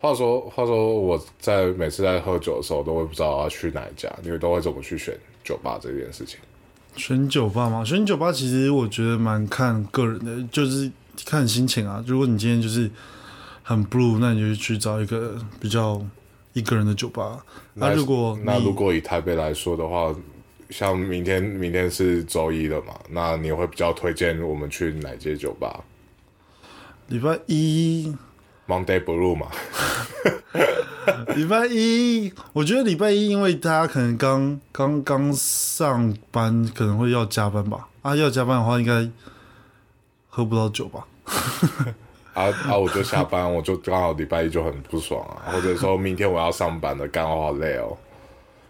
[0.00, 6.38] 话说，话说我在每次在喝酒的时候，都会不知道要去哪一家，你们都会怎么去选酒吧这件事情？
[6.96, 10.90] 选酒吧嘛，选酒吧其实我觉得蛮看个人的，就是
[11.26, 12.02] 看心情啊。
[12.06, 12.88] 如果你今天就是
[13.64, 16.00] 很 blue，那你就去找一个比较
[16.52, 17.44] 一个人的酒吧。
[17.74, 20.14] 那如果那如果以台北来说的话，
[20.70, 25.82] 像明天明天是周一了嘛，那你会比较推荐我们去哪间酒吧
[27.08, 28.14] 礼拜一，
[28.68, 29.48] ？Monday Blue 嘛，
[31.34, 37.88] 礼拜一，我觉得礼拜一，因为大家可能刚刚刚上班，可能会要加班吧。
[38.02, 39.10] 啊，要加班的话，应该
[40.28, 41.06] 喝不到酒吧。
[42.34, 42.76] 啊啊！
[42.76, 47.96] 我就下班，我就刚好礼拜一就很不爽啊，或者说明天我要上班了，干我好累哦。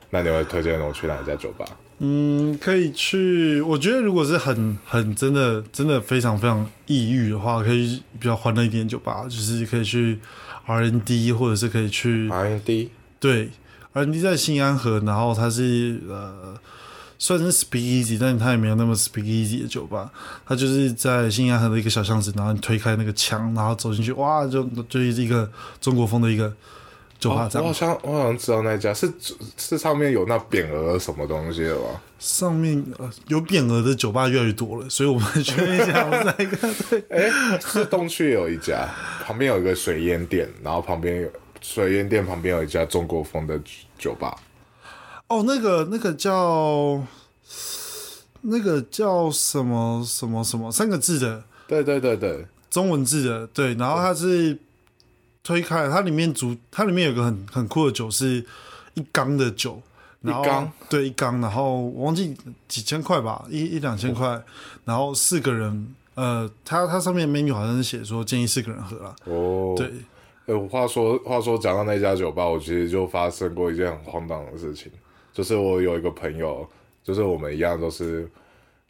[0.09, 1.67] 那你会推荐我去哪一家酒吧？
[2.01, 3.61] 嗯，可以去。
[3.61, 10.19] 我觉得如果是很很真的真的非常非常抑郁的话，可以比较欢乐一点酒吧，就是可以去
[10.67, 13.51] R N D，或者是可以去 R N D 对
[13.95, 16.57] ，R N D 在新安河，然后它是呃
[17.19, 20.13] 算是 Speak Easy，但它也没有那么 Speak Easy 的酒吧，
[20.47, 26.55] 它就是在新安河的一个小巷子，然后你推开那个墙，然后走进去，哇，就就是一个中国风的一个
[27.19, 27.67] 酒吧这样。
[27.67, 29.13] 哦我好像我好像知道那家是
[29.57, 32.01] 是上面有那匾额什么东西的吧？
[32.19, 36.57] 上面呃有匾额的酒吧越来越多了，所以我们确认一下，我们在一个
[36.91, 37.05] 对。
[37.11, 38.89] 哎，是东区有一家，
[39.25, 41.29] 旁边有一个水烟店，然后旁边有
[41.61, 43.61] 水烟店旁边有一家中国风的
[43.99, 44.37] 酒吧。
[45.29, 47.03] 哦，那个那个叫
[48.41, 54.57] 那个叫什么什么什么三个字的对对对对，中文字的，对，然后它是
[55.49, 58.45] 推开了，它里面主它里面有个很很酷的酒，是
[58.93, 59.81] 一缸的酒，
[60.21, 60.73] 然后一缸？
[60.91, 62.37] 对一缸，然后我忘记
[62.69, 64.39] 几千块吧，一一两千块，
[64.85, 69.91] 然后四个人，呃，它它上面 menu 好像是写说建议四个人喝啦，哦，对，
[70.45, 74.93] 呃，话说话说，讲到那家酒吧，我其实就发生过一件很荒唐的事情，
[75.33, 76.69] 就是我有一个朋友，
[77.03, 78.29] 就是我们一样都是，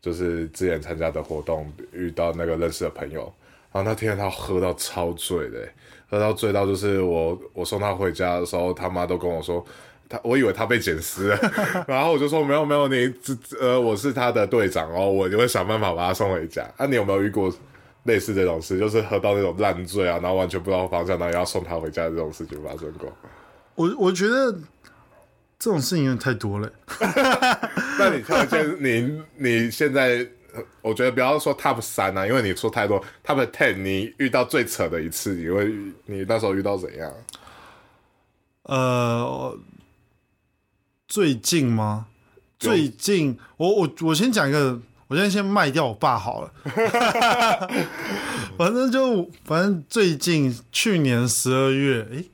[0.03, 3.33] 就是之前参加的活动遇到那个认识的朋友，
[3.73, 5.69] 然后那天他喝到超醉的，
[6.11, 9.65] 喝到醉到就是我我送他回家的时候，他妈都跟我说。
[10.11, 11.39] 他我以为他被捡尸了，
[11.87, 16.67] 然后我就说没有没有，你这呃我是他的队长哦，我就会想办法把他送回家。
[16.79, 17.53] 啊，你有没有遇过
[18.05, 23.13] 类似这种事，就是喝到那种烂醉啊，然后完全不知道方向，然后要送他回家的这种事情发生过？
[23.75, 24.51] 我我觉得
[25.59, 26.73] 这种事情有点太多了。
[27.99, 30.27] 那你挑荐你你现在，呃
[30.83, 35.67] 我觉得不要说 top 三啊，因为你说太多 top ten，你遇到最扯的一次，你会
[36.07, 37.13] 你那时候遇到怎样？
[38.65, 39.59] 呃，
[41.07, 42.07] 最近吗？
[42.59, 46.53] 最近，我我我先讲一个，我现在先卖掉我爸好了。
[48.59, 52.29] 反正就反正最近去年十二月，诶、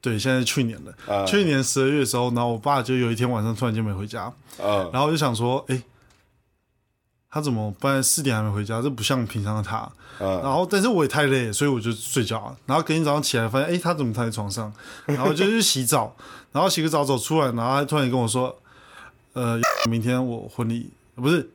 [0.00, 0.94] 对，现在是去年了。
[1.06, 5.82] 呃去年十二月的时候，然后我爸就有一天晚上突然间没回家，呃，然后我就想说，诶、
[7.30, 8.80] 他怎么半夜四点还没回家？
[8.80, 9.88] 这不像平常的他。
[10.18, 12.56] 呃然后，但是我也太累了，所以我就睡觉了。
[12.64, 14.72] 然后隔天早上起来，发现哎，诶他怎么躺在床上？
[15.04, 16.16] 然后就去洗澡，
[16.52, 18.56] 然后洗个澡走出来，然后他突然跟我说
[19.34, 19.60] ：“呃，
[19.90, 21.46] 明天我婚礼不是，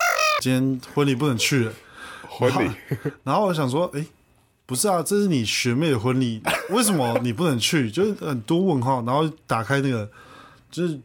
[0.42, 1.74] 今天婚礼不能去了。
[2.30, 2.72] 婚礼，”
[3.24, 4.06] 然后我想说：“哎，
[4.68, 9.02] 不是啊，这是你学妹的婚礼，为什么你不能去？” 就是很多问号。
[9.04, 10.08] 然后打开那个，
[10.70, 11.00] 就是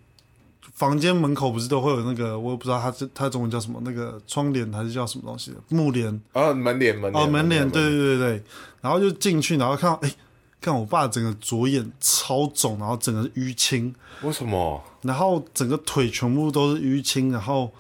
[0.77, 6.09] 房间门口不是都会有那个，我也不知道它这它中文叫什么，那个窗帘还是叫什么东西的木帘。
[6.35, 8.43] 啊，门帘门帘哦，门帘，对对对对，
[8.83, 10.15] 然后就进去，然后看到，哎，
[10.61, 14.83] 看我爸整个左眼超肿，然后整个淤青，为什么？
[15.01, 17.73] 然后整个腿全部都是淤青，然后，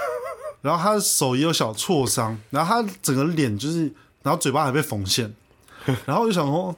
[0.60, 3.90] 然后他的手也有小挫伤，然后他整个脸就是，
[4.22, 5.34] 然后嘴巴还被缝线，
[6.04, 6.76] 然后我就想说，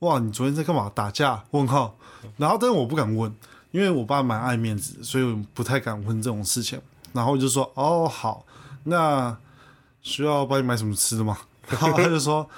[0.00, 0.90] 哇，你昨天在干嘛？
[0.92, 1.44] 打架？
[1.52, 1.96] 问号。
[2.36, 3.32] 然后，但是我不敢问，
[3.72, 6.80] 因为我爸蛮爱面子，所以我不太敢问这种事情。
[7.12, 8.46] 然后我就说，哦，好，
[8.84, 9.36] 那
[10.00, 11.36] 需要帮你买什么吃的吗？
[11.68, 12.48] 然后他就说，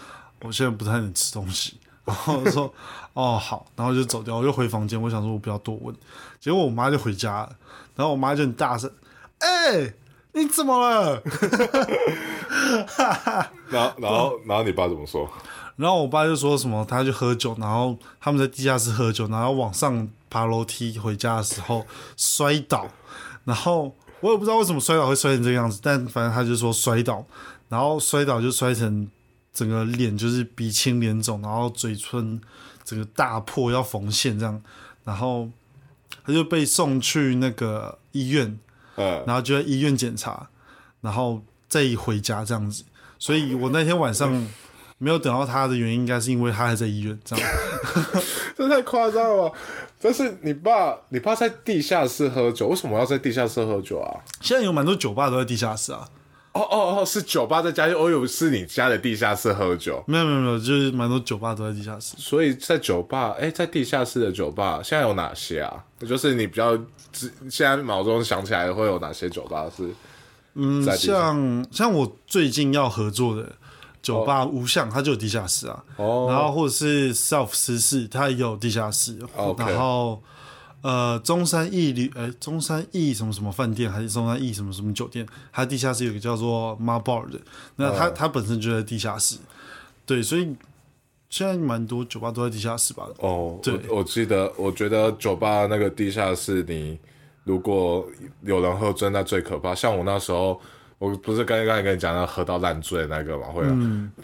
[0.42, 1.78] 我现在不太能吃东西。
[2.04, 2.72] 然后我说，
[3.14, 5.00] 哦，好，然后就走掉，我就回房间。
[5.00, 5.94] 我想说，我不要多问。
[6.38, 7.56] 结果我妈就回家了，
[7.96, 8.90] 然后我妈就很大声，
[9.38, 9.94] 哎、
[10.32, 11.22] 你怎么了？
[13.70, 15.28] 然后然后然后你爸怎么说？
[15.76, 21.86] 然后我爸就说什么，他去喝酒，然后他们在地下室喝酒，然后往上爬楼梯回家的时候
[22.16, 22.90] 摔倒，
[23.44, 27.24] 然后我也不知道为什么摔倒会摔成这个样子，但反正他就说摔倒，
[27.68, 29.08] 然后摔倒就摔成
[29.52, 32.40] 整个脸就是鼻青脸肿，然后嘴唇
[32.82, 34.60] 整个大破要缝线这样，
[35.04, 35.48] 然后
[36.26, 38.58] 他就被送去那个医院，
[38.96, 40.48] 嗯，然后就在医院检查，
[41.00, 42.82] 然后再回家这样子。
[43.20, 44.48] 所以我那天晚上
[44.98, 47.48] 没有等到他的原因，应该是因为他还在医院这样。
[48.56, 49.58] 这太夸张了吧。
[50.00, 54.20] 但是你爸，你爸在地下室喝酒，为什么要在地下室喝酒啊？
[54.40, 56.08] 现在有蛮多酒吧都在地下室啊。
[56.52, 60.02] 哦哦哦，是酒吧在家，我以为是你家的地下室喝酒。
[60.06, 62.14] 没有没有没有，就是蛮多酒吧都在地下室。
[62.16, 65.84] 所以在酒吧，哎、在地下室的酒吧现在有哪些啊？
[66.06, 66.76] 就是你比较
[67.12, 69.88] 只现在脑中想起来会有哪些酒吧是？
[70.56, 73.50] 嗯，像像我最近要合作的
[74.04, 75.82] 酒吧无相，它就有地下室啊。
[75.96, 79.18] 哦然后或者是 Self 十四，它也有地下室。
[79.56, 80.22] 然后
[80.82, 87.40] 呃，中山义旅，哎、中山义什么什么饭店，还是中山义什么什么酒店，它地下室有个叫做 Mar Bar 的，
[87.76, 89.38] 那它、它本身就在地下室。
[90.04, 90.54] 对，所以
[91.30, 93.08] 现在蛮多酒吧都在地下室吧。
[93.20, 96.98] 哦，对我我记得，我觉得酒吧那个地下室，你
[97.44, 98.06] 如果
[98.42, 99.74] 有人喝醉，那最可怕。
[99.74, 100.60] 像我那时候，
[100.98, 103.62] 我不是刚刚才跟你讲那喝到烂醉那个嘛，会、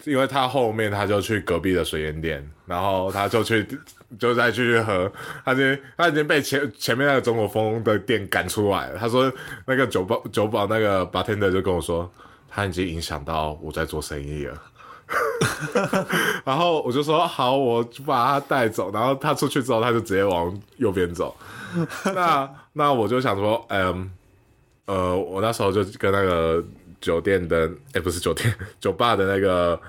[0.05, 3.67] 因为他后面他就去隔壁的水烟店，然后他就去
[4.19, 5.11] 就再继续喝，
[5.45, 8.97] 他已经他已经被前前面那个中国风的店赶出来了。
[8.97, 9.31] 他说
[9.65, 12.11] 那个酒保酒保那个 bartender 就跟我说，
[12.49, 14.61] 他已经影响到我在做生意了。
[16.45, 18.89] 然后我就说好，我就把他带走。
[18.93, 21.35] 然后他出去之后，他就直接往右边走。
[22.15, 24.09] 那那我就想说，嗯，
[24.85, 26.63] 呃，我那时候就跟那个
[26.99, 29.79] 酒店的，哎、不是酒店， 酒吧的那个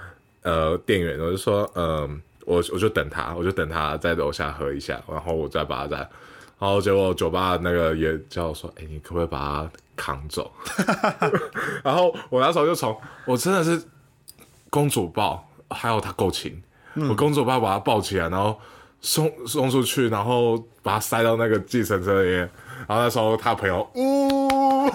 [0.43, 5.97] 呃店员，我就说，嗯，我我就等他，我就等他在楼下喝一下，然后我再把他再，
[6.59, 10.51] 然后结果酒吧那个也叫我说，哎、你可不可以把他扛走？
[11.83, 13.83] 然后我那时候就从，我真的是
[14.71, 16.63] 公主抱，还有他够勤，
[16.95, 18.59] 我公主抱把他抱起来，然后
[19.01, 22.51] 送送出去，然后把他塞到那个计程车里面，
[22.89, 24.89] 然后那时候他朋友，呜，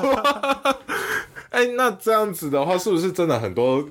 [1.49, 3.83] 哎、那这样子的话，是不是真的很多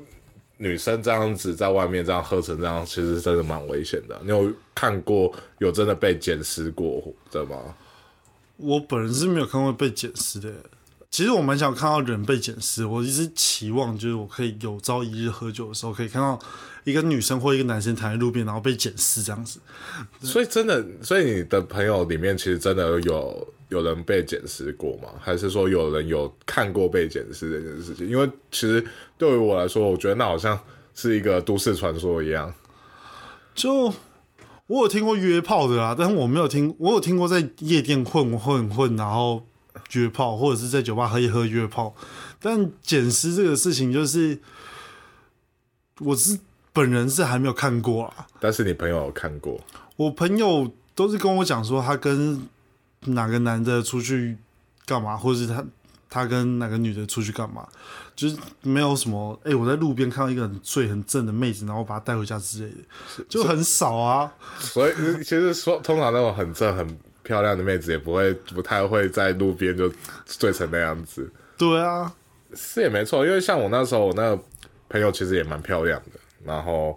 [0.59, 4.19] 女生这样子在外面这样喝成这样，其实真的蛮危险的？
[4.23, 7.57] 你有看过有真的被捡尸过的吗？
[8.59, 10.51] 我本人是没有看过被捡尸的。
[11.17, 16.39] 其实我蛮想看到人被捡尸，我一直期望就是我可以有朝一日喝酒的时候，可以看到
[16.85, 19.59] 一个女生或一个男生躺在路边，然后被捡尸这样子。
[20.21, 25.09] 所以真的，所以你的朋友里面其实真的有有人被捡尸过吗？
[25.19, 28.07] 还是说有人有看过被捡尸这件事情？
[28.07, 28.87] 因为其实
[29.17, 30.61] 对于我来说，我觉得那好像
[30.95, 32.53] 是一个都市传说一样。
[33.55, 33.91] 就
[34.67, 39.47] 我有听过约炮的啦，但是我没有听，我有听过在夜店混混混，然后
[39.93, 41.95] 约炮，或者是在酒吧喝一喝约炮。
[42.41, 44.39] 但捡尸这个事情，就是
[46.01, 46.39] 我是
[46.73, 48.27] 本人是还没有看过啊。
[48.39, 49.61] 但是你朋友有看过，
[49.97, 52.47] 我朋友都是跟我讲说，他跟
[53.07, 54.37] 哪个男的出去
[54.85, 55.65] 干嘛，或者是他
[56.09, 57.67] 他跟哪个女的出去干嘛，
[58.15, 59.39] 就是没有什么。
[59.45, 64.33] 哎、我在路边看到一个很醉很正的妹子，然后把她带回家之类的，就很少啊。
[64.59, 69.93] 所以其实说通常那种很正很漂亮的妹子也不会不太会在路边就
[70.25, 71.29] 醉成那样子。
[71.59, 72.15] 对啊，
[72.55, 74.43] 是也没错，因为像我那时候，我那个
[74.89, 76.97] 朋友其实也蛮漂亮的，然后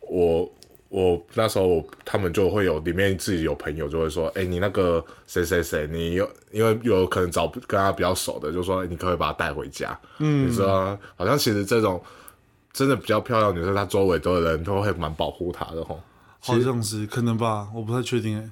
[0.00, 0.52] 我
[0.88, 9.96] 我那时候我他们就会有里面自己有朋友就会说，哎、你那个谁谁谁，你有因为有可能找跟他比较熟的，就说、哎你可不可以把他带回家？
[10.18, 12.02] 嗯，你说好像其实这种
[12.72, 16.00] 真的比较漂亮女生，她周围都有人都会蛮保护她的吼。
[16.40, 18.50] 好像是可能吧，我不太确定哎、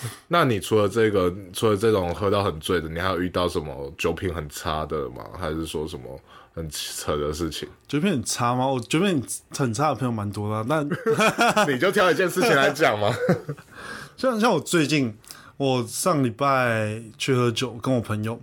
[0.28, 5.24] 那你除了这个，除了这种喝到很醉的，你还有遇到什么酒品很差的吗？
[5.38, 6.20] 还是说什么
[6.54, 7.68] 很扯的事情？
[7.88, 8.66] 酒品很差吗？
[8.66, 9.22] 我酒品
[9.56, 13.12] 很差的朋友蛮多的啊，但 你就挑一件事情来讲嘛。
[14.16, 15.16] 像像我最近，
[15.56, 18.40] 我上礼拜去喝酒，跟我朋友，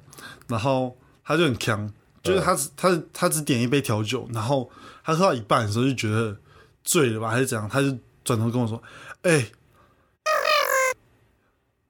[0.48, 0.96] 然后
[1.26, 1.92] 他就很强，
[2.22, 4.70] 就是他只他他只点一杯调酒，然后
[5.04, 6.38] 他喝到一半的时候就觉得
[6.84, 7.88] 醉了吧，还是怎样，他就
[8.24, 8.82] 转头跟我说
[9.24, 9.46] ：“哎、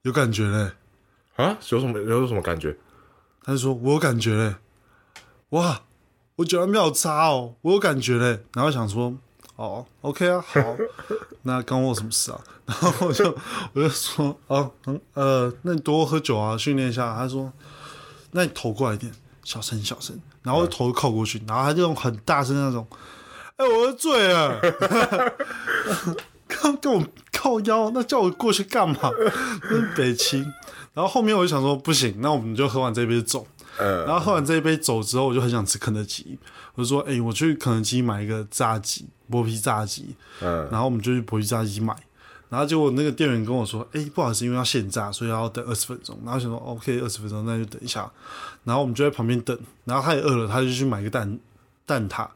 [0.04, 0.70] 有感觉嘞。
[1.36, 2.74] 啊，有什么有什么感觉？”
[3.44, 4.54] 他就说：“我有感觉嘞，
[5.50, 5.82] 哇，
[6.36, 9.14] 我酒量比较差哦，我有感觉嘞。”然后想说
[9.56, 10.76] ：“哦，OK 啊，好，
[11.42, 13.36] 那关我什么事啊？”然后我就
[13.74, 17.52] 我就说：“哦，嗯呃，那你多喝酒啊，训练一下。”他说
[18.32, 22.86] ：“那你头过来一点，小声小声。”然后头靠过去，然后他就用很大声那种
[23.56, 24.60] ：“哎、我喝醉了。
[26.46, 28.98] ”跟 跟我靠腰，那叫我过去干嘛？
[29.96, 30.44] 北青。
[30.92, 33.46] 然后后面我就想说，不行，那我们就喝完这一杯走。
[33.78, 36.38] 呃，然后喝完这一杯走之后，我就很想吃肯德基，
[36.76, 41.92] 我就说：“哎、我去肯德基买一个炸鸡，薄皮炸鸡。”嗯，然后我们就去薄皮炸鸡买。
[42.48, 48.08] 然后结果那个店员跟我说：“哎、不好意思，因为要现炸，所以要等二十分钟。”然后想说：“OK，二十分钟，那就等一下。”
[48.62, 49.58] 然后我们就在旁边等。
[49.84, 51.36] 然后他也饿了，他就去买一个蛋
[51.84, 52.28] 蛋挞。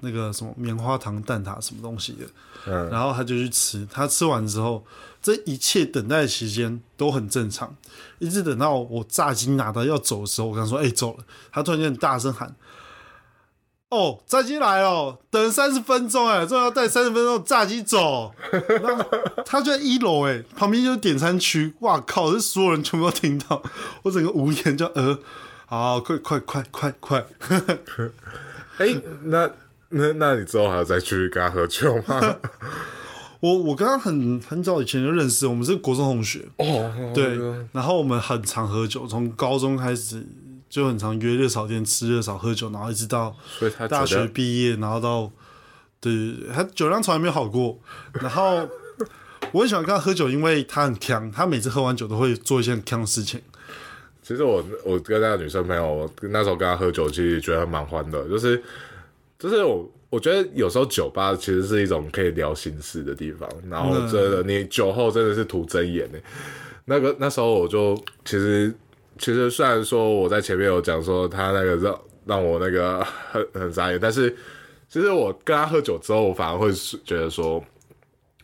[0.00, 2.26] 那个什么棉花糖蛋挞什么东西的，
[2.66, 4.84] 嗯，然后他就去吃，他吃完之后，
[5.22, 7.74] 这一切等待期间都很正常，
[8.18, 12.54] 一直等到我炸鸡拿到要走的时候，我跟他说：“哎、走了。”他突然间很大声喊
[13.90, 18.32] ：“哦，炸鸡来了，等三十分钟哎，终于要带三十分钟炸鸡走。”
[19.44, 23.62] 他就在一楼哎，旁边就是点餐区，哇靠，这所有人全部都听到，
[24.02, 25.18] 我整个无言就呃，
[25.66, 27.26] 好，快快快快快，
[28.78, 28.86] 哎、
[29.24, 29.50] 那
[29.92, 32.36] 那那你之后还要再去跟他喝酒吗？
[33.40, 36.46] 我我跟他很很早以前就认识，我们是国中同学。
[36.58, 37.38] 哦，对，
[37.72, 40.24] 然后我们很常喝酒，从高中开始
[40.68, 43.34] 就很常约热炒店吃热炒喝酒，然后一直到
[43.88, 45.32] 大学毕业，然后到
[46.00, 47.80] 对对对，他酒量从来没有好过。
[48.12, 48.68] 然后
[49.52, 53.40] 我很喜欢跟他喝酒，因为他很强，他每次喝完酒都会做一些很强的事情。
[54.22, 58.62] 其实我我跟那个女生朋友，我那时候跟他喝酒，其实觉得蛮欢的，就是
[59.40, 66.18] 就是我我觉得有时候酒吧其实是一种可以聊心事的地方，然后真的你酒后真的是吐真言呢。
[66.84, 68.72] 那个那时候我就其实
[69.18, 74.28] 其实虽然说我在前面有讲说他那个让让我那个很很傻眼，但是
[74.88, 76.72] 其实我跟他喝酒之后，我反而会
[77.04, 77.64] 觉得说，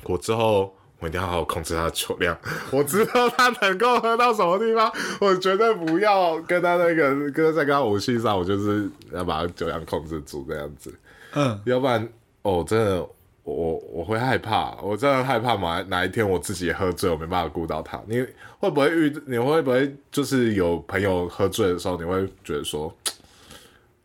[0.05, 2.37] 我之后我一定要好好控制他的酒量。
[2.71, 10.95] 我知道他能够喝到什么地方，我绝对不要跟他那个跟在跟他武器上，我就是要把他酒量控制住这样子，
[11.35, 12.09] 嗯，要不然
[12.43, 13.07] 哦，真的。
[13.49, 17.97] 我我会害怕，我真的害怕哪哪一天我自己也喝醉，我没办法顾到他。
[18.09, 18.21] 你
[18.59, 19.23] 会不会遇？
[19.25, 22.93] 你会不会就是有朋友喝醉的时候，你会觉得说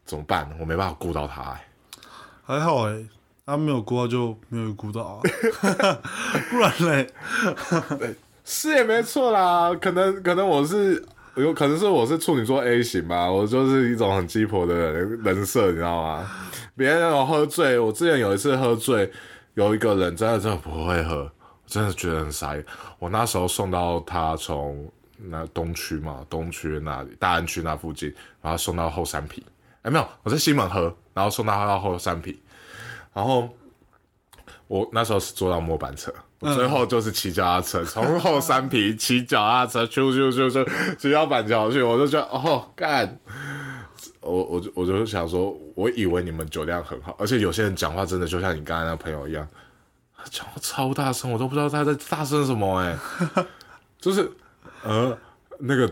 [0.06, 0.48] 怎么办？
[0.60, 1.62] 我没办法顾到他、欸。
[2.44, 3.04] 还好哎、
[3.46, 5.22] 他没有顾到就没有顾到啊，
[6.50, 7.14] 不然嘞，
[8.44, 11.04] 是也没错啦，可能可能我是
[11.36, 16.30] 有可能是我是处女座 A 型吧，我就是一种很鸡婆的人人设，你知道吗？
[16.76, 19.12] 别人那种喝醉，我之前有一次喝醉，
[19.56, 21.32] 有一个人真的真的不会喝，我
[21.66, 22.66] 真的觉得很傻眼。
[23.00, 29.46] 我那时候送到他从那东区嘛，东区那里大安区那附近，然后送到后山皮，
[29.82, 32.42] 哎没有，我在西门喝，然后送到他到后山皮，
[33.14, 33.50] 然后
[34.68, 43.20] 我那时候是坐到末班车，我最后就是骑脚踏车从后山皮骑脚踏车，咻咻咻咻骑到板桥去，我就觉得哦干，
[44.22, 49.48] 我我就我就想说，我以为你们酒量很好，而且有些人讲话真的就像你刚才那朋友一样，
[50.16, 52.98] 他讲话超大声，我都不知道他在大声什么哎、
[54.00, 54.32] 就是
[54.84, 55.18] 呃
[55.60, 55.92] 那个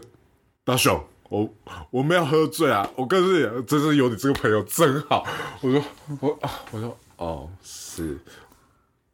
[0.64, 0.98] 大雄。
[1.30, 1.48] 我
[1.92, 2.90] 我没有喝醉啊！
[2.96, 5.24] 我更是真是有你这个朋友真好。
[5.62, 5.84] 我说
[6.22, 8.18] 我啊我说哦是，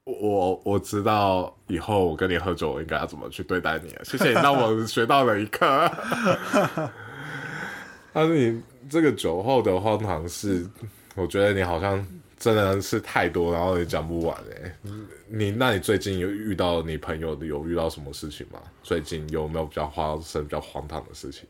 [0.03, 3.89] 我我知道以后我跟你喝酒，我应该要怎么去对待你。
[4.03, 5.65] 谢谢你让我学到了一课。
[8.13, 10.69] 但是你这个酒后的荒唐事，
[11.15, 12.05] 我觉得你好像
[12.37, 14.77] 真的是太多，然后也讲不完哎、
[15.27, 18.59] 你那你最近有遇到你朋友有遇到什么事情吗？
[18.83, 21.45] 最近有没有比较发生比较荒唐的事情？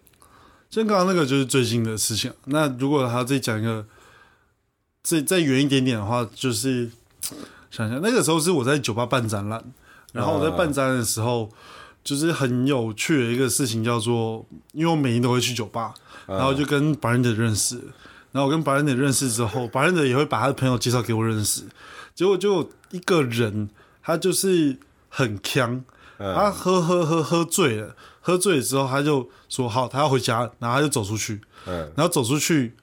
[0.69, 2.33] 像刚刚那个就是最近的事情。
[2.45, 3.85] 那如果还要再讲一个，
[5.05, 6.89] 再再远一点点的话，就是
[7.69, 9.63] 想想那个时候是我在酒吧办展览，
[10.13, 11.47] 然后我在办展览的时候，
[12.03, 15.93] 就是很有趣的一个事情，叫做因为我每年都会去酒吧，
[16.25, 17.75] 然后就跟白人的认识，
[18.31, 21.62] 然后我跟白人的认识之后，白人的也会把他的朋友介绍给我认识，
[22.15, 23.69] 结果就一个人，
[24.01, 24.75] 他就是
[25.09, 25.83] 很强，
[26.17, 32.74] 他喝喝喝喝醉了，喝醉了之后他就说好，他要回家，然后他就走出去，嗯，然后走出去，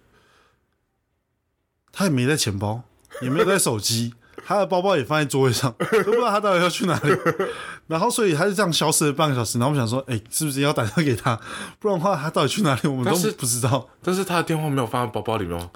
[1.93, 2.83] 他也没带钱包，
[3.21, 7.11] 也没有带手机， 他的包包也放在座位上， 都不知道他到底要去哪里。
[7.87, 9.59] 然后，所以他就这样消失了半个小时。
[9.59, 11.39] 然后我们想说，哎、是不是要打电话给他？
[11.79, 13.87] 不然的话，他到底去哪里，我们都不知道。
[14.03, 15.71] 但是他的电话没有放在包包里面吗？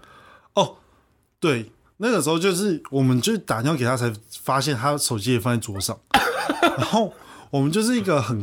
[0.55, 0.77] 哦，
[1.39, 4.11] 对，那个时候就是我们就打电话给他，才
[4.43, 5.99] 发现他手机也放在桌上。
[6.79, 7.13] 然后
[7.51, 8.43] 我们就是一个很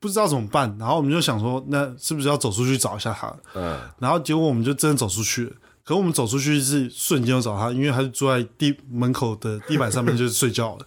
[0.00, 3.32] 不知道怎么办，然后我们就想说，那是不是要走出去找一下他？
[3.54, 5.52] 嗯，然后结果我们就真的走出去了。
[5.88, 10.86] 可我们走出去是瞬间就找他，因为他就坐在地门口的地板上面就是睡觉了。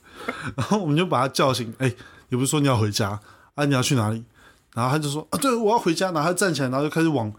[0.55, 1.91] 然后我们就把他叫醒，哎、
[2.29, 3.20] 也不是说你要回家
[3.55, 3.65] 啊？
[3.65, 4.24] 你要去哪里？
[4.75, 6.12] 然后他就说啊，对，我要回家。
[6.12, 7.34] 然后他站起来，然后就开始往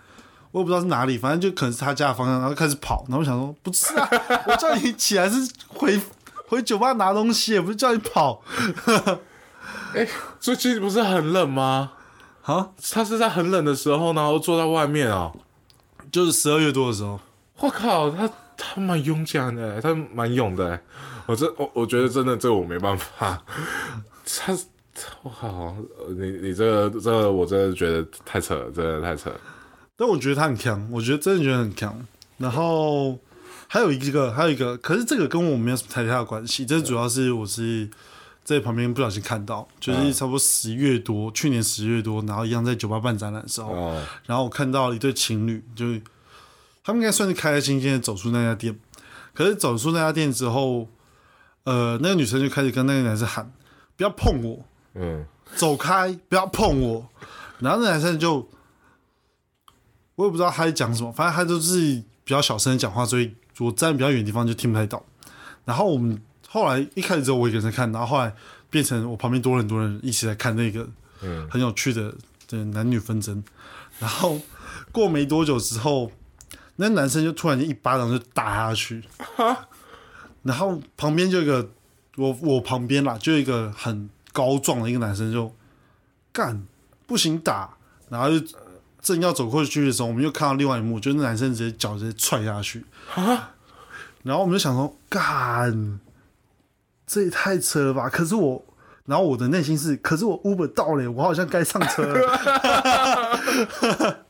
[0.50, 3.04] 我也不知道是哪里，反正就可能是他家的方向，然后开始跑。
[3.06, 4.08] 然后我想说，不是啊，
[4.48, 6.00] 我叫你起来是回
[6.48, 8.42] 回酒吧拿东西，也不是叫你跑
[9.94, 10.08] 哎
[10.40, 11.92] 最近不是很冷吗？
[12.42, 12.70] 啊。
[12.90, 15.32] 他是在很冷的时候，然后坐在外面哦。
[16.10, 17.20] 就是十二月多的时候，
[17.62, 20.78] 我靠，他他蛮勇敢的，他蛮勇的。
[21.26, 23.40] 我这我我觉得真的这个我没办法。
[24.26, 24.52] 他
[25.22, 25.76] 我靠，
[26.08, 29.40] 你你这个这个我真的觉得太扯了，真的太扯了。
[29.96, 32.04] 但我觉得他很强，我觉得真的觉得很强。
[32.38, 33.16] 然后
[33.68, 37.88] 还有一个，还有一个，可是这个跟我没有什么太大的关系，这主要是我是
[38.42, 46.02] 在旁边不小心看到，就是差不多十月多，去年十月多，然后一样在酒吧办展览的时候，哦，然后我看到一对情侣，就是
[46.84, 48.78] 他们应该算是开开心心的走出那家店，
[49.32, 50.88] 可是走出那家店之后，
[51.64, 53.52] 呃，那个女生就开始跟那个男生喊
[53.96, 55.24] ：“不要碰我，嗯，
[55.54, 57.08] 走开，不要碰我。”
[57.60, 58.48] 然后那男生就，
[60.16, 65.04] 我也不知道他在讲什么，反正他就是比较小声的讲话，所以我站比较远的地方就听不太到。
[65.64, 68.34] 然后我们后来一开始只有我一个人在看，然后后来
[68.68, 70.88] 变成我旁边多了很多人一起来看那个
[71.20, 72.12] 嗯很有趣的
[72.48, 73.44] 的男女纷争。
[74.00, 74.40] 然后
[74.90, 76.10] 过没多久之后，
[76.76, 79.02] 那男生就突然间一巴掌就打下去，
[80.42, 81.70] 然后旁边就一个
[82.16, 85.54] 我我旁边啦，就一个很高壮的一个男生就
[86.32, 86.66] 干
[87.06, 87.76] 不行打，
[88.08, 88.46] 然后就
[89.00, 92.84] 正要走过去的时候，我们又看到另外一幕，就那男生直接脚直接踹下去，
[94.22, 96.00] 然后我们就想说干，
[97.06, 98.08] 这也太扯了吧！
[98.08, 98.64] 可是我。
[99.04, 103.36] 然后我的内心是，可是我 Uber 到了，我好像该上车了。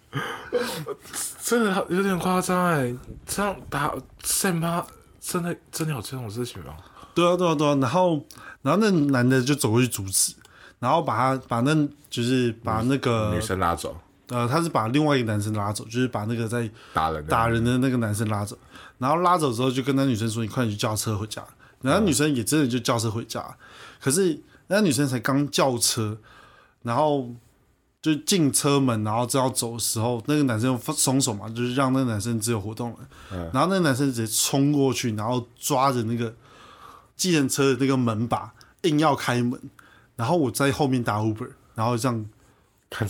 [1.52, 2.94] 这个有点夸张哎，
[3.26, 3.94] 这样打
[4.24, 4.86] 现吗？
[5.20, 6.74] 真的真的有这种事情吗？
[7.14, 7.74] 对啊，对啊，对啊。
[7.74, 8.24] 然后，
[8.62, 10.32] 然后那男的就走过去阻止，
[10.78, 13.94] 然后把他把那就是把那个女生拉走，
[14.28, 18.56] 呃，他是把另外一个男生拉走，就是把那个在打人的打人的那个男生拉走，
[18.96, 21.44] 然后拉走之后就跟那女生说：“你快点去叫车回家。”
[21.82, 23.44] 然后女生也真的就叫车回家，
[24.00, 26.16] 可是那女生才刚叫车，
[26.80, 27.28] 然后
[28.02, 32.96] 就进车门，然后正要走的时候，那个男生放松手嘛，就是让那个男生自由活动了。
[33.52, 36.34] 然后那个男生直接冲过去，然后抓着那个
[37.16, 39.58] 计程车的那个门把，硬要开门。
[40.16, 42.26] 然后我在后面打 Uber，然后这样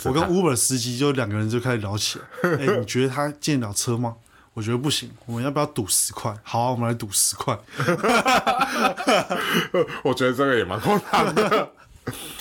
[0.03, 2.49] 我跟 Uber 司机就两个人就开始聊起来。
[2.51, 4.15] 哎、 你觉得他进得了车吗？
[4.53, 6.31] 我觉得不行，我们要不要赌十块？
[6.43, 7.57] 好、啊，我们来赌十块。
[10.03, 11.71] 我觉得这个也蛮荒唐的。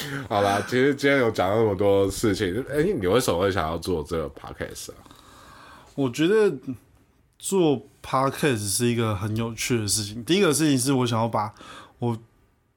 [0.28, 4.96] 好啦，其实今天有讲那么多事情，哎、你为什么会想要做这个 podcast 啊？
[5.94, 6.52] 我觉得
[7.38, 10.24] 做 podcast 是一个很有趣的事情。
[10.24, 11.52] 第一个事情是我想要把
[11.98, 12.16] 我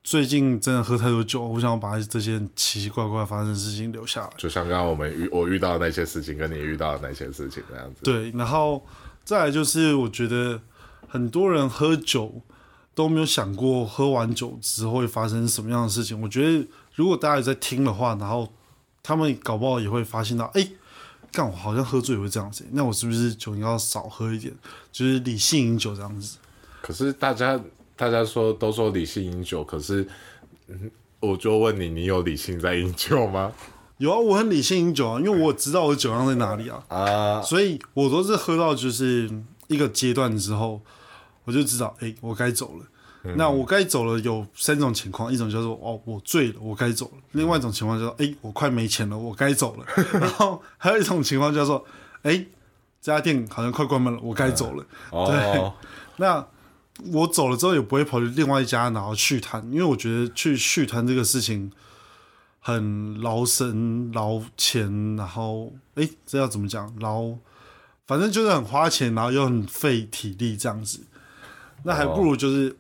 [0.04, 4.30] 最近真的喝太多酒，我想要把这些奇奇怪怪发生的事情留下来。
[4.38, 8.02] 就像刚刚我们遇我遇到的那些事情，跟你遇到的那些事情那样子。
[8.04, 8.86] 对，然后
[9.24, 10.62] 再来就是我觉得
[11.08, 12.42] 很多人喝酒
[12.94, 16.22] 都没有想过喝完酒之后会发生什么样的事情。
[16.22, 18.52] 我觉得如果大家有在听的话，然后
[19.04, 20.68] 他们搞不好也会发现到，哎、
[21.32, 24.54] 干我好像喝醉也会这样子，那我是不是酒应该要少喝一点，
[24.92, 26.38] 就是理性饮酒这样子？
[26.82, 27.60] 可是大家
[27.96, 30.08] 大家说都说理性饮酒，可是，
[30.68, 33.52] 嗯，我就问你，你有理性在饮酒吗？
[33.98, 39.30] 有啊，我很理性饮酒啊，因为我知道我的酒量在哪里啊，啊，所以我都是喝到就是
[39.68, 40.82] 一个阶段之后，
[41.44, 42.86] 我就知道，哎、我该走了。
[43.36, 49.86] 那我该走了有三种情况，一种叫做哦我醉了，我该走了；另外一种情况叫做哎、我快没钱了，我该走了。
[50.20, 51.84] 然后还有一种情况叫做
[52.22, 52.46] 哎、
[53.02, 54.86] 这家店好像快关门了，我该走了。
[55.12, 55.74] 哦，
[56.18, 56.46] 那
[57.12, 61.72] 我走了之后也不会跑去另外一家然后续摊，因为我觉得去续摊这个事情
[62.60, 66.94] 很劳神劳钱，然后哎，这要怎么讲？
[67.00, 67.36] 劳，
[68.08, 71.02] 反正就是很花钱，然后又很费体力这样子。
[71.84, 72.76] 那还不如就是、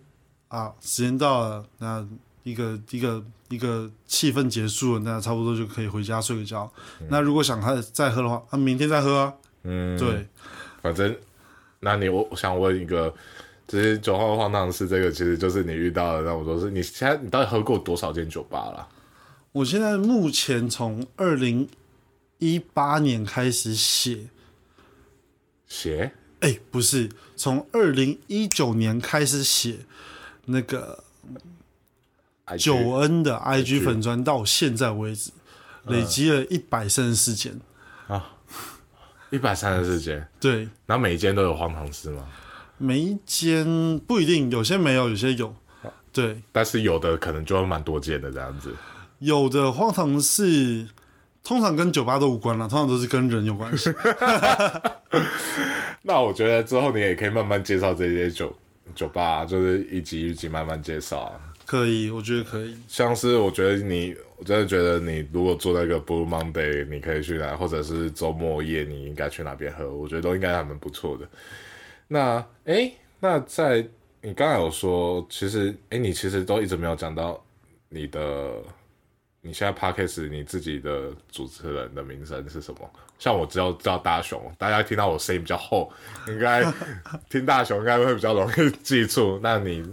[0.55, 2.07] 啊，时间到了，那
[2.43, 6.71] 一个一个一个气氛结束了，那差不多就可以回家睡个觉。
[7.09, 9.33] 那如果想喝再喝的话，啊，明天再喝啊。
[9.63, 10.25] 嗯，对，
[10.81, 11.13] 反正，
[11.81, 13.13] 那你我我想问一个，
[13.67, 16.71] 其实酒后荒唐事，这个其实就是你遇到的那么多事。
[16.71, 18.87] 你现在你到底喝过多少间酒吧了？
[19.51, 21.67] 我现在目前从二零
[22.37, 24.27] 一八年开始写，
[25.67, 26.13] 写？
[26.39, 29.79] 哎、不是，从二零一九年开始写
[30.45, 31.03] 那个
[32.57, 35.31] 九恩的 IG 粉砖，到现在为止
[35.87, 37.59] 累积了一百三十四件。
[39.31, 42.25] 一百三十四间，对，然后每一间都有荒唐事吗？
[42.77, 45.53] 每一间不一定，有些没有，有些有。
[46.13, 48.73] 对，但是有的可能就会蛮多间的这样子。
[49.19, 50.87] 有的荒唐事
[51.43, 53.91] 通常跟酒吧都无关了，通常都是跟人有关系。
[56.03, 58.55] 那我觉得之后你也可以慢慢介绍这些酒
[58.93, 61.41] 酒吧，就是一集一集慢慢介绍啊。
[61.65, 62.77] 可以，我觉得可以。
[62.87, 71.27] 像是我觉得你，我真的觉得你如果做那个 Blue Monday，你可以去哪，或者是周末夜你应该去哪边喝，我觉得都应该还蛮不错的。
[72.07, 73.87] 那诶，那在
[74.21, 77.43] 你刚才有说，其实诶，你其实都一直没有讲到
[77.89, 78.61] 你的
[79.45, 82.79] 你现在 podcast 你自己的主持人的名声是什么？
[83.19, 85.91] 像我只要叫大雄，大家听到我声音比较厚，
[86.27, 86.65] 应该
[87.29, 89.39] 听大雄应该会比较容易记住。
[89.43, 89.87] 那你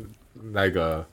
[0.52, 1.06] 那个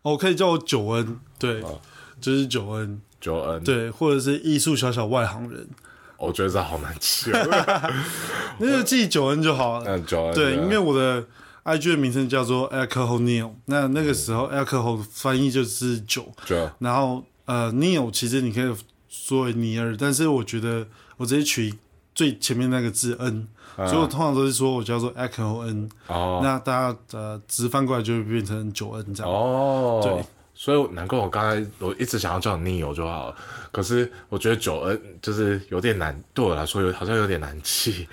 [0.00, 1.78] 哦，可以叫我九恩，对，哦
[2.18, 5.68] 就是九恩，九恩，对，或者是艺术小小外行人，
[6.16, 7.92] 我觉得这好难记哦。
[8.58, 9.84] 那就记九恩就好了。
[9.86, 11.22] 嗯，九恩对，因为我的
[11.64, 18.76] IG 的名称叫做 Alcohol Neil，那那个时候 Alcohol 翻译就是酒，就然后呃 Neil 其实你可以
[19.08, 21.74] 说为尼尔，但是我觉得我直接取
[22.14, 29.32] 最前面那个字 N，、所以我通常都是说我叫做 Alcohol N，、哦那大家呃直翻过来就会变成九 N 这样。
[29.32, 33.36] 哦，对，所以难怪我刚才我一直想要叫你 Neo 就好了，
[33.72, 38.06] 可是我觉得九 N 就是有点难，对我来说有好像有点难记。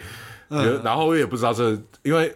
[0.50, 1.71] 嗯然后我也不知道这，
[2.04, 2.34] 因为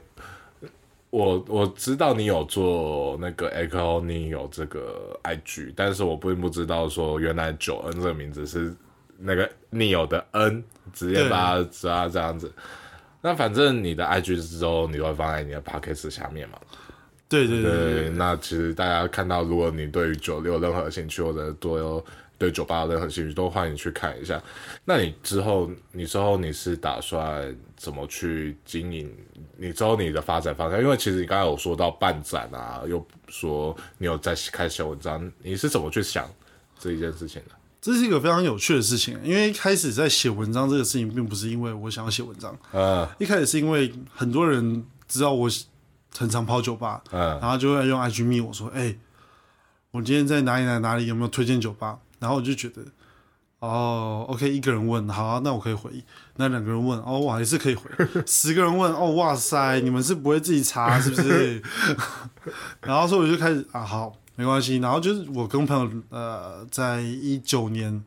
[1.10, 8.74] 我我知道你有做那个 Echo 你有这个 IG，但是我并不知道说原来九 N 这个名字是
[9.18, 12.52] 那个 Neo 的 N，直接把它抓这样子。
[13.22, 16.58] 那反正你的 IG 之后，你都会放在你的 Podcast 下面嘛？
[17.28, 21.82] 对对对那其实大家看到，如果你对于九有任何兴趣，或者对
[22.38, 24.42] 对酒吧有任何兴趣，都欢迎去看一下。
[24.86, 29.10] 那你之后，你之后你是打算怎么去经营？
[29.58, 30.82] 你之后你的发展方向？
[30.82, 36.30] 因为其实你刚才有说到办展啊，又说你有在开始写文章，你是怎么去想
[36.78, 37.56] 这一件事情的？
[37.82, 45.50] 这是一个非常有趣的事情，因为一开始在写文章这个事情，并不是因为我想要写文章，嗯一开始是因为很多人知道我
[46.18, 48.94] 很常跑酒吧，嗯然后就会用 IG 密我说：“哎、
[49.92, 52.84] 我今天在哪里哪里哪里有没有推荐酒吧？”然后我就觉得，
[53.60, 55.90] 哦，OK，一个人问，好、啊，那我可以回；
[56.38, 57.90] 那两个人问，哦，哇，也是可以回；
[58.26, 61.62] 十个人问，哦，哇塞，你们是不会自己查是不是？
[62.82, 64.78] 然后所以我就开始啊，好，没关系。
[64.78, 68.02] 然后就是我跟朋友呃，在一九年，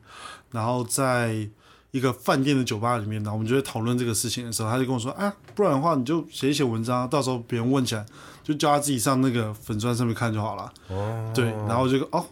[0.51, 1.47] 然后在
[1.91, 8.03] 一个饭店的酒吧里面，然后我们就在讨论这个事情的时候，他就跟我说：“啊，不然的话你就写一写文章，到时候别人问起来，
[8.43, 12.25] 就叫他自己上那个粉砖上面看就好了。”哦，对，然后我就哦，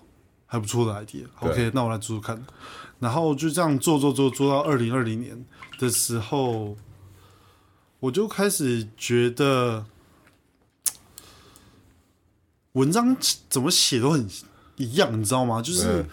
[0.48, 1.26] 还不错的 idea。
[1.40, 2.44] 对 OK，那我来做做看。
[3.02, 5.46] 然后就这样做做做做到二零二零年
[5.78, 6.78] 的时候，
[8.00, 9.86] 我就开始觉得
[12.74, 13.18] 文章
[13.50, 14.26] 怎么写都很
[14.78, 15.62] 一样，你知道吗？
[15.62, 16.10] 就是嗯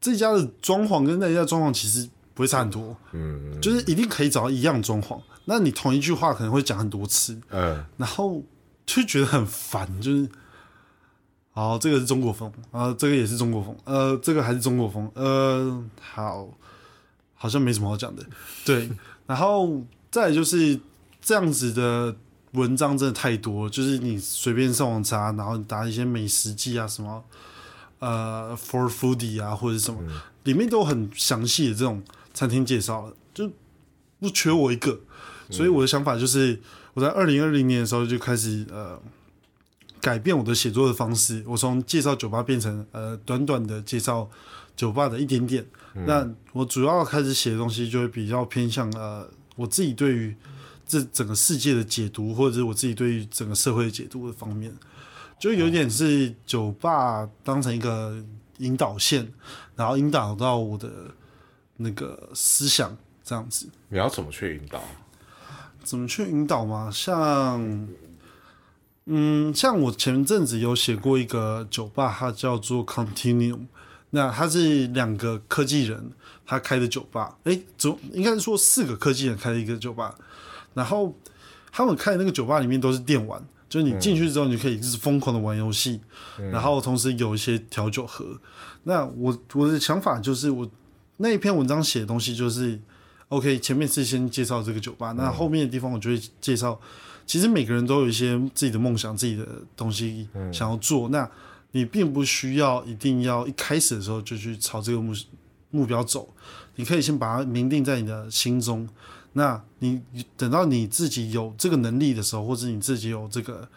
[0.00, 5.20] 这家的装潢跟那家的装潢其实不会差很多，嗯就是一定可以找到一样装潢。
[5.44, 8.42] 那你同一句话可能会讲很多次，嗯然后
[8.86, 10.28] 就觉得很烦，就是，
[11.52, 16.48] 好，这个是中国风，啊，这个也是中国风，呃，这个还是中国风，呃，好，
[17.34, 18.24] 好像没什么好讲的，
[18.64, 18.88] 对，
[19.26, 20.78] 然后再来就是
[21.20, 22.14] 这样子的
[22.52, 27.24] 文章真的太多，就是你随便上网查，然后你打一些美食记啊什么，
[27.98, 30.00] 呃，for foodie 啊或者什么，
[30.44, 33.50] 里面都有很详细的这种餐厅介绍了，就
[34.20, 35.00] 不缺我一个。
[35.50, 36.60] 所以我的想法就是，
[36.94, 38.96] 我在二零二零年的时候就开始呃
[40.00, 44.28] 改变我的写作的方式，我从介绍酒吧变成呃短短的介绍
[44.74, 45.64] 酒吧的一点点。
[45.92, 50.34] 那我主要开始写的东西就会比较偏向呃我自己对于
[50.86, 54.72] 这整个世界的解读，或者是我自己对于整个社会的解读的方面，
[55.38, 58.24] 就有点是酒吧当成一个
[58.58, 59.32] 引导线，
[59.76, 60.90] 然后引导到我的
[61.76, 63.68] 那个思想这样子。
[63.88, 64.82] 你要怎么去引导？
[65.82, 66.90] 怎么去引导嘛？
[66.92, 67.88] 像，
[69.06, 73.60] 嗯，像我前阵子有写过一个酒吧，它叫做 Continuum，
[74.10, 76.12] 那它是两个科技人
[76.46, 80.14] 他开的酒吧，诶，总应该是说四个科技人开的一个酒吧，
[80.74, 81.12] 然后
[81.72, 86.00] 他们开的那个酒吧里面都是电玩，就是你进去之后，你就可以一直疯狂的玩游戏，
[86.52, 88.38] 然后同时有一些调酒盒。
[88.84, 90.70] 那我我的想法就是，我
[91.16, 92.80] 那一篇文章写的东西就是。
[93.30, 96.78] OK，前面是先介绍这个酒吧，那后面的地方我就会介绍，
[97.24, 101.08] 其实每个人都有一些自己的梦想、自己的东西想要做。
[101.10, 101.30] 那
[101.70, 105.14] 你并不需要一定要一开始的时候就去朝这个目
[105.70, 106.28] 目标走，
[106.74, 108.88] 你可以先把它明定在你的心中。
[109.34, 110.02] 那你
[110.36, 113.68] 等到你自己有这个能力的时候，或者你自己有这个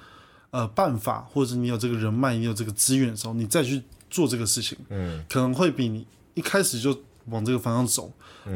[0.49, 8.11] 呃办法，或者你有这个人脉、你有这个资源的时候，你再去做这个事情，嗯可能会比你一开始就往这个方向走。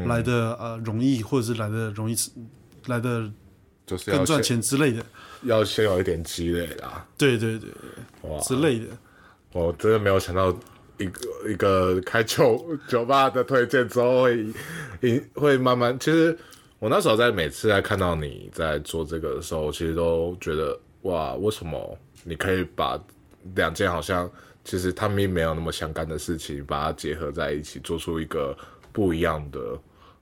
[0.06, 2.14] 来的呃容易，或者是来的容易，
[2.88, 3.30] 来的
[3.86, 5.02] 就是要更赚钱之类的，
[5.44, 7.06] 要先有一点积累啦。
[7.16, 7.70] 对对对
[8.20, 8.86] 哇，之类的。
[9.52, 10.54] 我真的没有想到
[10.98, 14.46] 一个一个开酒酒吧的推荐之后会
[15.00, 16.36] 引会慢慢，其实
[16.78, 23.02] 我那时候在每次在看到你在做这个的时候，其实都觉得哇，为什么你可以把
[23.54, 24.30] 两件好像
[24.68, 28.54] 其实他们没有那么相干的事情，把它结合在一起，做出一个
[28.92, 29.58] 不一样的、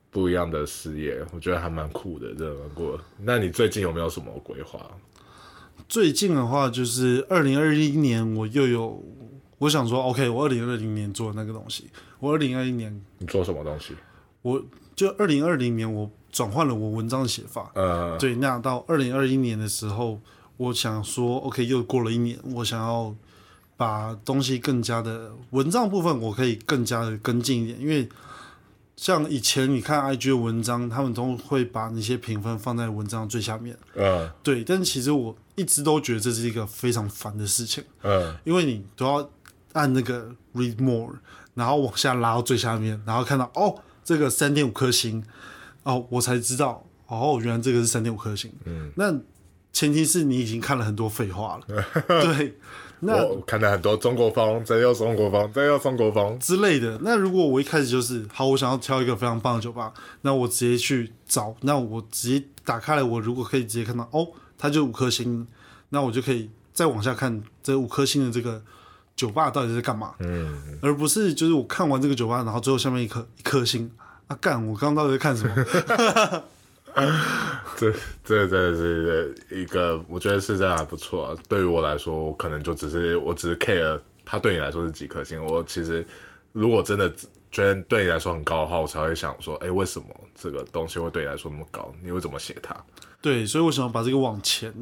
[0.08, 3.00] 不一样的事业，我觉得还蛮酷的，真的蛮酷的。
[3.18, 4.80] 那你最近有没有什么规划？
[5.88, 9.04] 最近的话，就是二零二一年，我又有
[9.58, 13.96] 我想说，OK，我二零二零年做的那个东西，我二零二一年你做什么东西？
[14.42, 20.20] 我就二零二零年我转换了我文章的写法，呃，对，那到二零二一年的时候，
[20.56, 23.12] 我想说，OK，又过了一年，我想要
[23.76, 28.08] 把东西更加的文章部分，我可以更加的跟进一点，因为
[28.96, 39.30] 像以前你看 IG 的文章，他们都会把那些评分放在文章最下面，嗯对，但其实我一直都觉得这是一个非常烦的事情，嗯，因为你都要
[39.74, 41.12] 按那个 read more，
[41.52, 45.22] 然后往下拉到最下面，然后看到哦，这个三点五颗星，
[45.82, 48.50] 哦，我才知道哦，原来这个是三点五颗星。
[48.64, 49.14] 嗯，那
[49.76, 52.56] 前提是你已经看了很多废话了， 对，
[53.00, 56.98] 那我看了很多中国风，这又中国风，这又中国风，之类的。
[57.02, 65.46] 那如果我一开始就是好，我想要挑一个非常棒的酒吧，那我直接去找，那我直接打开来，我如果可以直接看到哦，它就五颗星，
[65.90, 68.62] 那我就可以再往下看这五颗星的这个
[69.14, 73.90] 酒吧到底是干嘛，嗯，而不是就是我看完这个酒吧，然后最后下面一颗一颗星。
[74.28, 76.42] 啊，干，我刚刚到底在看什么？
[77.76, 77.92] 这
[78.24, 81.36] 这真的是一个，我觉得是真的还不错、啊。
[81.46, 85.44] 对于我来说，我可能就只是我只是 care 它对你来说是几颗星。
[85.44, 86.04] 我其实
[86.52, 87.12] 如果真的
[87.52, 91.94] 觉得对你来说很高的话，我才会想说，哎，为什么这个东西会对你来说那么高？
[92.02, 92.74] 你会怎么写它？
[93.20, 94.72] 对，所以我想要把这个往前，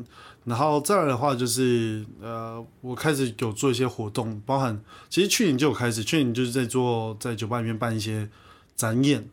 [0.45, 8.29] 然后再来的话就是呃，我开始有做一些活动，包含其实去年就有开始，去年就是在做在酒吧里面办一些
[8.77, 9.29] 展演、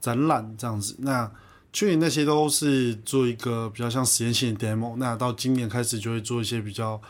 [0.00, 0.96] 展览这样子。
[1.00, 1.30] 那
[1.74, 7.02] 去年那些都是做一个比较像实验性的 demo，那到今年开始就会做一些比较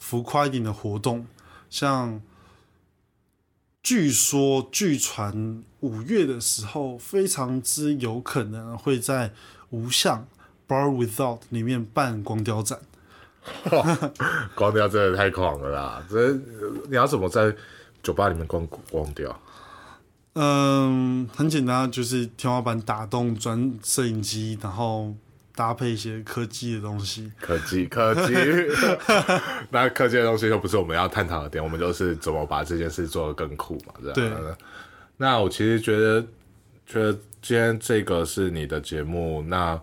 [0.00, 1.24] 浮夸一点的活动，
[1.70, 2.20] 像
[3.80, 9.32] 据说据传五月的时候，非常之有可能会在
[9.70, 10.26] 无相
[10.66, 12.80] Bar Without 里面办光雕展。
[14.56, 16.04] 光雕真的太狂了啦！
[16.10, 16.32] 这
[16.88, 17.54] 你要怎么在
[18.02, 19.40] 酒吧里面光光雕？
[20.34, 25.14] 嗯，很简单，就是天花板打洞转摄影机，然后
[25.54, 27.30] 搭配一些科技的东西。
[27.40, 28.34] 科技，科技，
[29.70, 34.14] 那科技的东西就不是我们要探讨的点，我们就是怎么把这件事做得更酷嘛，这样。
[34.14, 34.54] 对
[35.18, 36.22] 那我其实觉得，
[36.86, 39.78] 觉得今天这个是你的节目，那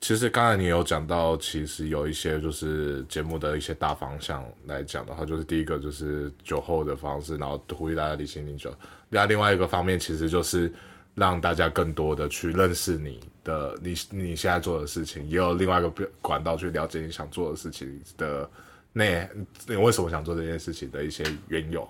[0.00, 8.72] 其实刚才你有讲到，其实有一些就是节目的一些大方向来讲的话，就是第一个就是酒后的方式，然后呼吁大家理性饮酒。
[9.08, 10.72] 那另外一个方面，其实就是
[11.16, 15.90] 让大家更多的去认识你的你你现在做的事情，也有另外一个
[16.22, 18.48] 管道去了解你想做的事情的
[18.92, 19.28] 内，
[19.66, 21.86] 你为什么想做这件事情的一些缘由。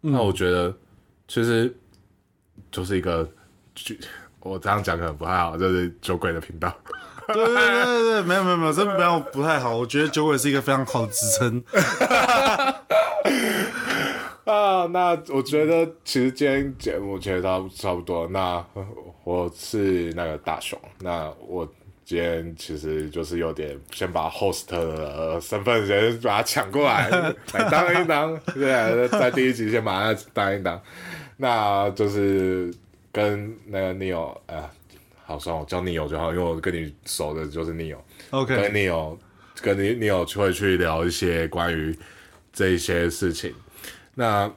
[0.00, 0.74] 那我觉得
[1.28, 1.72] 其实
[2.70, 3.28] 就是一个，
[4.40, 6.74] 我这样讲可能不太好，就是酒鬼的频道。
[7.32, 9.76] 对对对对对，没有没有没有，这没有 不太好。
[9.76, 11.62] 我觉得酒鬼是一个非常好的职称。
[14.44, 18.28] 啊，那我觉得其实今天节目其实差差不多。
[18.28, 18.62] 那
[19.24, 21.66] 我是那个大雄，那我
[22.04, 27.08] 今天其实就是有点先把 host 的身份先把它抢过来，
[27.54, 28.38] 来当一当。
[28.52, 30.78] 对，在第一集先把它当一当。
[31.38, 32.70] 那就是
[33.10, 34.68] 跟那个 Neo，呃，
[35.26, 37.96] 好，算了我叫 Neo 就好，因为我跟你熟的就是 Neo。
[38.30, 39.18] 跟 OK，跟 Neo
[39.62, 41.98] 跟你 Neo 就会去聊一些关于
[42.52, 43.54] 这一些事情。
[44.14, 44.50] 那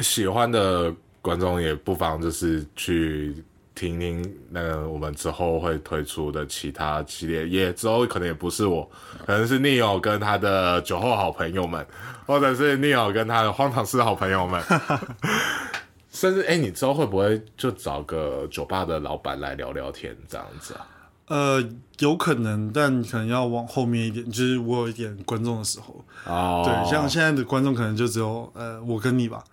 [0.00, 3.34] 喜欢的观众也不妨就是去
[3.74, 8.88] 听听那个我们之后会推出的其他系列，也之后可能也不是我，
[9.24, 11.86] 可能是 Neo 跟他的酒后好朋友们，
[12.26, 14.62] 或者是 Neo 跟他的荒唐事好朋友们。
[16.10, 20.86] 甚至哎、你之后会不会就找个酒吧的老板来聊聊天这样子啊？
[21.26, 21.62] 呃，
[21.98, 26.02] 有可能，但可能要往后面一点，就是我有一点观众的时候。
[26.24, 29.44] 哦，对，像现在的观众可能就只有呃我跟你吧。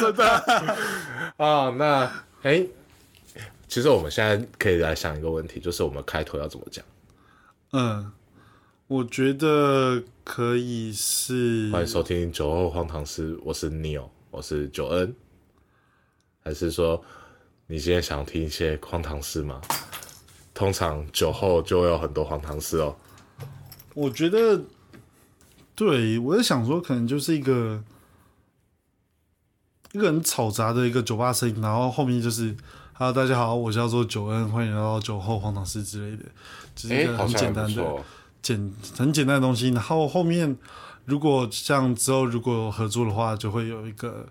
[0.00, 0.26] 真的
[1.36, 2.10] 啊， 那
[2.42, 2.66] 哎、
[3.68, 6.84] 其实我们现在可以来想一个问题，就是我们开头要怎么讲？
[7.72, 8.10] 嗯，
[8.88, 15.14] 我觉得可以是欢迎收听酒后荒唐事，我是 Neil，我是九恩，
[16.48, 17.04] 还是说
[17.66, 19.60] 你今天想听一些荒唐事吗？
[20.54, 22.96] 通常酒后就会有很多荒唐事哦。
[23.92, 24.62] 我觉得，
[25.74, 27.84] 对我在想说，可能就是一个
[29.92, 32.56] 一个很嘈杂的一个酒吧声音，然后后面就是
[32.96, 36.24] “Hello，大家好，我叫做九恩，欢迎来到酒后荒唐事”之类的，
[36.74, 38.04] 就是一个很简单的、
[38.40, 39.68] 简很简单的东西。
[39.68, 40.56] 然后后面
[41.04, 44.26] 如果像之后如果有合作的话，就会有一个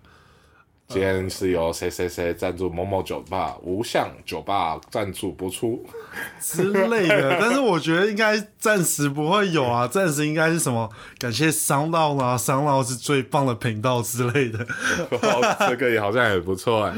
[0.87, 5.85] 今天是由谁谁谁赞助某某酒吧无相酒吧赞助播出，
[6.39, 14.59] 之类的，但是我觉得应该暂时不会有啊， 暂时应该是什么感谢商道啊，商道是最棒的频道之类的。
[15.11, 16.93] 哦这个也好像也不错哎。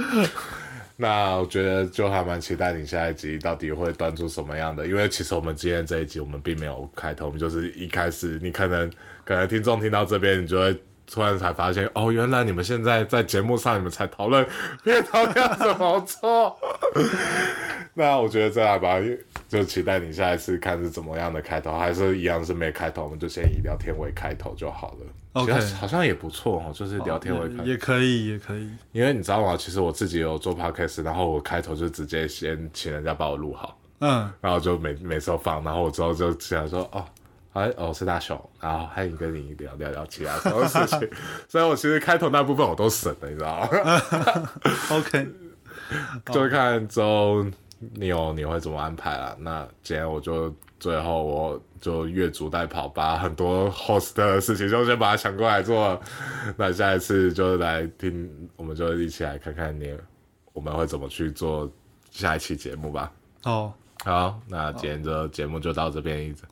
[1.01, 8.91] 那我觉得就还蛮期待你下一集到底会端出什么样的，因为其实我们今天这一集我们并没有开头，我们就是一开始你可能
[9.23, 10.77] 可能听众听到这边，你就会
[11.11, 14.45] 突然才发现哦，原来你们现在在节目上你们才讨论
[14.83, 16.57] 片头要怎么做。
[17.93, 18.95] 那我觉得这样吧，
[19.49, 24.97] 就期待你下一次看是怎么样的开头，还是一样是没开头，我们就先以聊天为开头就好了。
[25.33, 27.63] OK 好像也不错哦，就是聊天为开头。
[27.63, 28.69] 也可以，也可以。
[28.91, 29.55] 因为你知道吗？
[29.57, 37.05] 其实我自己有做 podcast，然后我开头就直接先请人家把我录好，嗯，然后就每每次都放，然后我之后就想说，哦，
[37.59, 41.09] 哎，哦是大雄，然后欢迎跟你聊聊聊其他什么事情，
[41.49, 44.49] 所以我其实开头那部分我都省了，你知道吗？
[44.95, 45.27] OK，
[46.31, 47.45] 就看之后
[47.95, 49.35] 你有你会怎么安排了。
[49.41, 55.99] 那今天我就最后我就越俎代庖，把很多 host 的事情就先把它抢过来做。
[56.55, 59.93] 那下一次就来听，我们就一起来看看你
[60.53, 61.69] 我们会怎么去做
[62.09, 63.11] 下一期节目吧。
[63.43, 63.73] 哦，
[64.05, 66.43] 好，那今天的节目就到这边一直，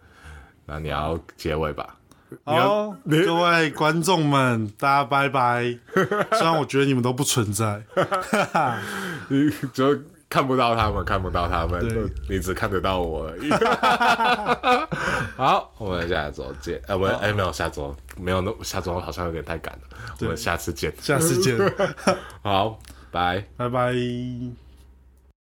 [0.67, 1.95] 那你要结尾吧？
[2.43, 5.63] 好，各位观众们， 大家拜拜。
[6.33, 7.81] 虽然我觉得你们都不存在，
[9.29, 9.97] 你就
[10.29, 13.49] 看不到他们，看不到他们对，你只看得到我而已。
[15.37, 16.81] 好，我们下周见。
[16.85, 19.97] 呃，我们哎、没有下周，没有那下周好像有点太赶了。
[20.19, 20.93] 我们下次见。
[20.99, 21.57] 下次见，
[22.43, 22.77] 好，
[23.09, 23.41] 拜。
[23.55, 24.66] 拜拜。